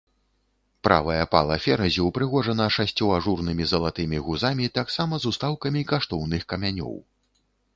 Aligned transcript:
Правая 0.85 1.25
пала 1.33 1.57
феразі 1.65 2.05
ўпрыгожана 2.05 2.65
шасцю 2.77 3.11
ажурнымі 3.17 3.67
залатымі 3.73 4.17
гузамі 4.29 4.65
таксама 4.79 5.13
з 5.27 5.35
устаўкамі 5.35 5.85
каштоўных 5.93 6.41
камянёў. 6.55 6.95